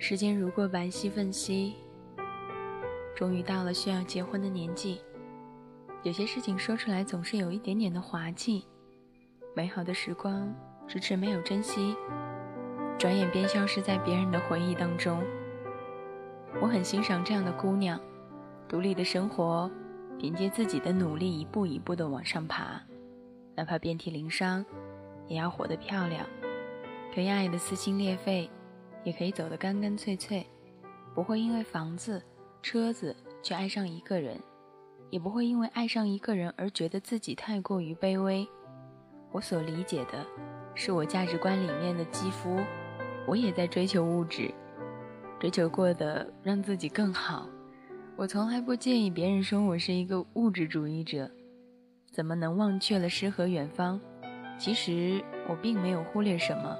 [0.00, 1.74] 时间如过白皙奋兮，
[3.16, 5.00] 终于到了需要结婚的年纪。
[6.04, 8.64] 有些事情说出来总是有一点点的滑稽。
[9.56, 10.54] 美好的时光
[10.86, 11.96] 迟迟没有珍惜，
[12.96, 15.20] 转眼便消失在别人的回忆当中。
[16.62, 18.00] 我很欣赏这样的姑娘，
[18.68, 19.68] 独立的生活，
[20.16, 22.80] 凭借自己的努力一步一步的往上爬，
[23.56, 24.64] 哪怕遍体鳞伤，
[25.26, 26.24] 也要活得漂亮。
[27.12, 28.48] 可以爱的撕心裂肺，
[29.04, 30.44] 也可以走得干干脆脆，
[31.14, 32.22] 不会因为房子、
[32.62, 34.40] 车子去爱上一个人，
[35.10, 38.46] 也不会因为爱上一个人而觉得自己太过于卑微。
[39.30, 40.24] 我所理解的，
[40.74, 42.58] 是我价值观里面的肌肤，
[43.26, 44.52] 我也在追求物质，
[45.38, 47.48] 追求过的让自己更好。
[48.16, 51.30] 我从来不介意别人说我是一个物质主义者，
[52.10, 54.00] 怎么能忘却了诗和远方？
[54.58, 56.76] 其实我并没有忽略什么。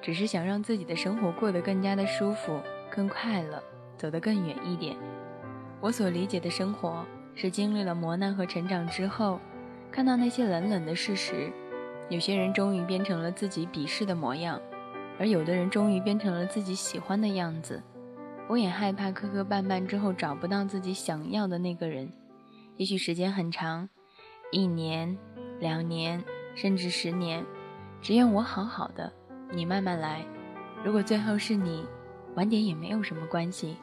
[0.00, 3.62] 只是想让自己的生活过得更加的舒服、更快乐，
[3.96, 4.96] 走得更远一点。
[5.80, 9.38] 我所理解的生活，是经历了磨难和成长之后，
[9.90, 11.52] 看到那些冷冷的事实。
[12.08, 14.60] 有些人终于变成了自己鄙视的模样，
[15.18, 17.82] 而有的人终于变成了自己喜欢的样子。
[18.48, 22.10] 我也害怕磕磕绊绊之后找不到自己想要的那个人。
[22.76, 23.88] 也许时间很长，
[24.50, 25.18] 一年、
[25.60, 27.44] 两年，甚至十年，
[28.00, 29.12] 只愿我好好的。
[29.50, 30.24] 你慢慢来，
[30.84, 31.86] 如果最后是你，
[32.34, 33.78] 晚点也没有什么关系。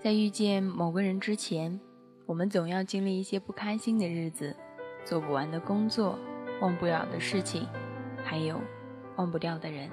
[0.00, 1.78] 在遇见某个人之前，
[2.24, 4.56] 我们总要经历一些不开心的日子，
[5.04, 6.18] 做不完的工作，
[6.62, 7.66] 忘不了的事情，
[8.24, 8.58] 还有
[9.16, 9.90] 忘不掉的人。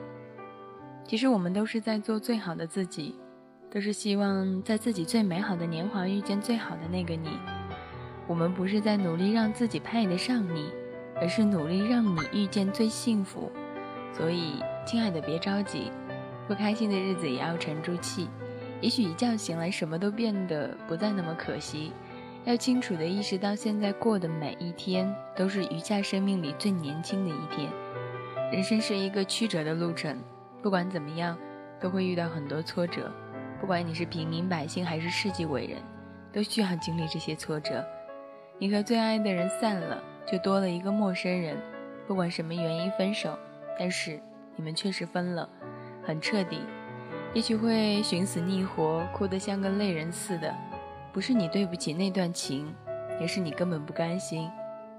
[1.03, 3.15] 其实我们都是在做最好的自己，
[3.69, 7.37] 都是希望在自己最美好的年华遇见最好的那个你。
[8.27, 10.71] 我们不是在努力让自己配得上你，
[11.17, 13.51] 而是努力让你遇见最幸福。
[14.15, 14.63] 所以。
[14.85, 15.91] 亲爱的，别着急，
[16.47, 18.29] 不开心的日子也要沉住气。
[18.81, 21.91] 也许一觉醒来，什么都变得不再那么可惜。
[22.43, 27.67] 要清楚的意识到，现在过的每一天都是余下生命里最年轻的一天。
[28.51, 30.15] 人生是一个曲折的路程，
[30.61, 31.35] 不管怎么样，
[31.79, 33.11] 都会遇到很多挫折。
[33.59, 35.79] 不管你是平民百姓还是世纪伟人，
[36.31, 37.83] 都需要经历这些挫折。
[38.59, 39.99] 你和最爱的人散了，
[40.31, 41.57] 就多了一个陌生人。
[42.05, 43.35] 不管什么原因分手，
[43.77, 44.21] 但是。
[44.57, 45.49] 你们确实分了，
[46.01, 46.61] 很彻底，
[47.33, 50.55] 也许会寻死觅活，哭得像个泪人似的。
[51.11, 52.73] 不是你对不起那段情，
[53.19, 54.49] 也是你根本不甘心。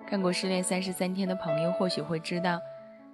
[0.07, 2.61] 看过《失恋三十三天》的朋友或许会知道，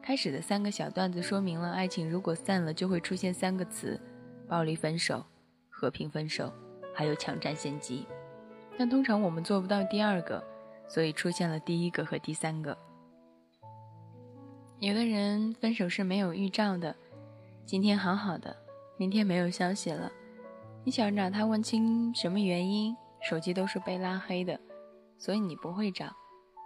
[0.03, 4.01] 开始的三个小段子说明了爱情如果散了就会出现三个词：
[4.49, 5.25] 暴力分手、
[5.71, 6.53] 和平分手，
[6.93, 8.05] 还有抢占先机。
[8.77, 10.43] 但通常我们做不到第二个，
[10.89, 12.77] 所以出现了第一个和第三个。
[14.83, 16.97] 有的人分手是没有预兆的，
[17.65, 18.57] 今天好好的，
[18.97, 20.11] 明天没有消息了。
[20.83, 24.59] 你想找他问清什么原因，手机都是被拉黑的，
[25.17, 26.13] 所以你不会找。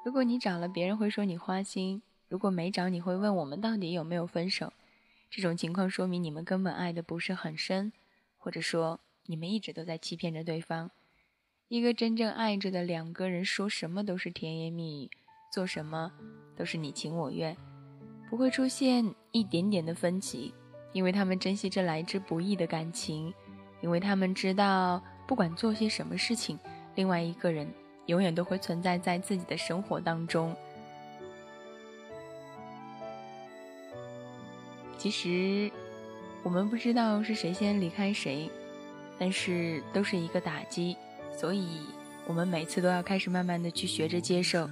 [0.03, 2.00] 如果你找了，别人会说你花心；
[2.31, 4.72] 如果没找，你会问我们到底有没有分手。
[5.28, 7.93] 这种情况说明你们根本爱的不是很深，
[8.38, 10.91] 或者说你们一直都在欺骗着对方。
[11.69, 15.10] 一个真正爱着的两个人，说什么都是甜言蜜语，
[15.53, 16.10] 做什么
[16.56, 17.55] 都是你情我愿。
[18.28, 20.53] 不会出现一点点的分歧，
[20.92, 23.32] 因为他们珍惜这来之不易的感情，
[23.81, 26.59] 因为他们知道，不管做些什么事情，
[26.94, 27.69] 另外一个人
[28.06, 30.54] 永远都会存在在自己的生活当中。
[34.98, 35.70] 其实，
[36.43, 38.50] 我们不知道是谁先离开谁，
[39.19, 40.97] 但是都是一个打击，
[41.31, 41.81] 所以
[42.26, 44.69] 我们每次都要开始慢慢的去学着接受，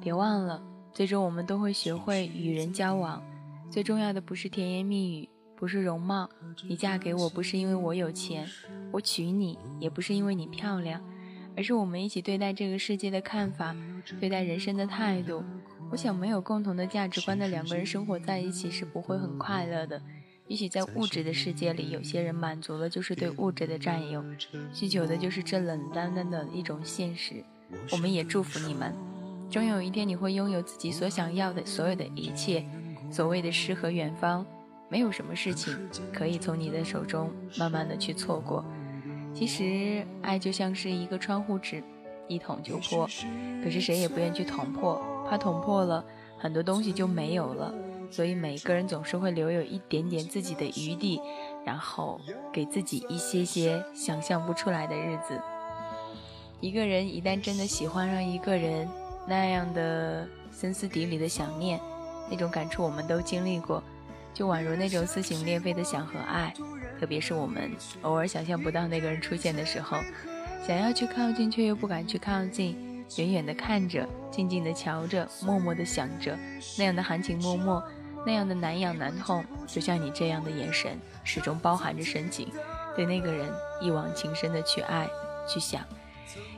[0.00, 0.60] 别忘了。
[0.98, 3.22] 最终，我们都会学会与人交往。
[3.70, 6.28] 最重要的不是甜言蜜语，不是容貌。
[6.66, 8.44] 你嫁给我不是因为我有钱，
[8.90, 11.00] 我娶你也不是因为你漂亮，
[11.56, 13.76] 而是我们一起对待这个世界的看法，
[14.18, 15.44] 对待人生的态度。
[15.92, 20.02] 我想，没有共同的价值观的两个人生活在一起是不会很快乐的。
[20.48, 24.24] 也许在物质的世界里，有些人满足了就是对物质的占有，
[24.72, 27.44] 需求的就是这冷淡淡的一种现实。
[27.92, 28.92] 我们也祝福你们。
[29.50, 32.64] 终有一天，你会拥有自己所想要的所有的一切。
[33.10, 34.44] 所谓的诗和远方，
[34.90, 35.74] 没有什么事情
[36.12, 38.62] 可以从你的手中慢慢的去错过。
[39.32, 41.82] 其实，爱就像是一个窗户纸，
[42.26, 43.08] 一捅就破。
[43.64, 46.04] 可是谁也不愿去捅破，怕捅破了
[46.36, 47.74] 很多东西就没有了。
[48.10, 51.20] 所以，每个人总是会留有一点点自己的余地，
[51.64, 52.20] 然后
[52.52, 55.40] 给自己一些些想象不出来的日子。
[56.60, 58.88] 一个人一旦真的喜欢上一个人，
[59.28, 61.78] 那样的森斯底里的想念，
[62.30, 63.82] 那种感触我们都经历过。
[64.34, 66.54] 就宛如那种撕心裂肺的想和爱，
[67.00, 67.70] 特别是我们
[68.02, 69.98] 偶尔想象不到那个人出现的时候，
[70.64, 76.38] 想要去靠近却又不敢去靠近，远远的看着，静静的瞧着，默默的想着，
[76.78, 77.82] 那样的含情脉脉，
[78.24, 82.48] 那样的难养难痛，就像你这样的眼神，始终包含着深情，
[82.94, 85.08] 对那个人一往情深的去爱，
[85.48, 85.82] 去想。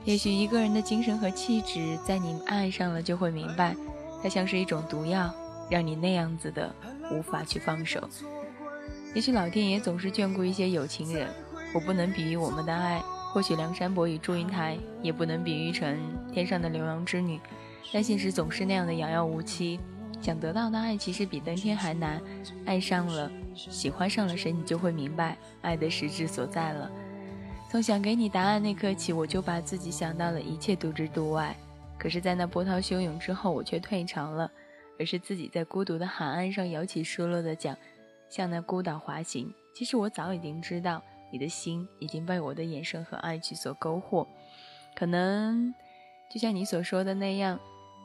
[0.05, 3.77] 也许一个人的精神和气质，在你爱上了就会明白，
[4.23, 5.33] 它像是一种毒药，
[5.71, 6.75] 让你那样子的
[7.11, 8.01] 无法去放手。
[9.15, 11.29] 也许老天爷总是眷顾一些有情人，
[11.75, 13.01] 我不能比喻我们的爱，
[13.33, 15.99] 或许梁山伯与祝英台也不能比喻成
[16.33, 17.41] 天上的牛郎织女，
[17.93, 19.79] 但现实总是那样的遥遥无期。
[20.21, 22.21] 想得到的爱其实比登天还难，
[22.67, 26.91] 爱上了，喜欢上了谁，你就会明白爱的实质所在了。
[27.71, 31.57] 从想给你答案那刻起，我就把自己想到了一切独之度外。
[31.97, 34.51] 可是，在那波涛汹涌之后，我却退潮了，
[34.99, 37.79] 而是自己在孤独的海岸上摇起疏落的桨，
[38.29, 39.55] 向那孤岛滑行。
[39.73, 41.01] 其实我早已经知道，
[41.31, 44.27] 你的心已经被我的眼神和爱去所勾惑。
[44.97, 45.73] 可能，
[46.29, 47.57] 就像你所说的那样，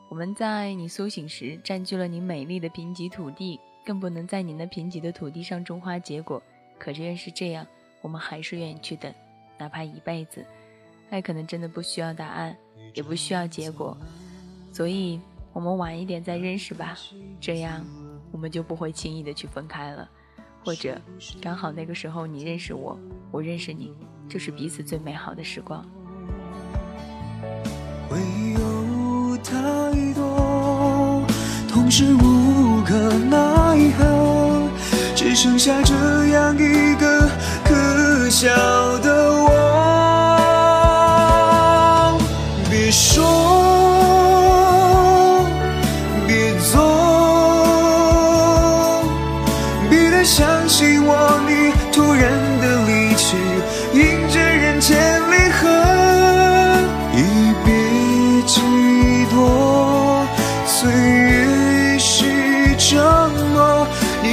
[0.08, 6.40] 我们在你苏醒时占据了你美丽的贫瘠土地，更不能在你那贫瘠的土地上种花结果。
[6.78, 7.66] 可即便是这样，
[8.00, 9.12] 我们还是愿意去等。
[9.58, 10.44] 哪怕一辈子，
[11.10, 12.56] 爱可能真的不需要答案，
[12.94, 13.96] 也不需要结果，
[14.72, 15.20] 所以
[15.52, 16.96] 我们晚一点再认识吧，
[17.40, 17.84] 这样
[18.32, 20.08] 我们就不会轻易的去分开了。
[20.64, 21.00] 或者
[21.40, 22.98] 刚好那个时候你认识我，
[23.30, 23.94] 我认识你，
[24.28, 25.86] 就是彼此最美好的时光。
[28.08, 28.18] 会
[28.54, 29.52] 有太
[30.14, 31.24] 多
[31.68, 33.38] 同时无可奈
[33.96, 34.68] 何，
[35.14, 35.94] 只剩下这
[36.28, 37.28] 样一个
[37.64, 38.48] 可笑
[38.98, 39.05] 的。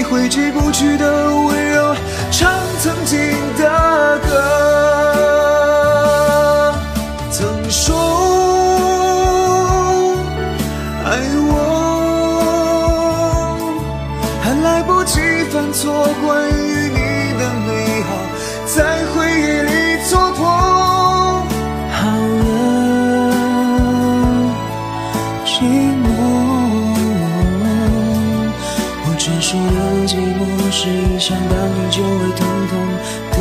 [0.03, 1.95] 挥之不去的温柔，
[2.29, 3.17] 唱曾经
[3.57, 4.29] 的歌。
[7.31, 7.95] 曾说
[11.03, 11.17] 爱
[11.50, 11.51] 我，
[14.44, 15.19] 还来不及
[15.51, 16.72] 犯错，关于
[29.44, 29.94] 说了。
[30.07, 33.32] 寂寞是想到你就会疼痛。